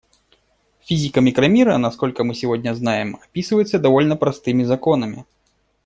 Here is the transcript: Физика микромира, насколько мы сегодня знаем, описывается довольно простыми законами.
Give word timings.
Физика 0.79 1.21
микромира, 1.21 1.77
насколько 1.77 2.23
мы 2.23 2.33
сегодня 2.33 2.73
знаем, 2.73 3.19
описывается 3.23 3.77
довольно 3.77 4.15
простыми 4.15 4.63
законами. 4.63 5.27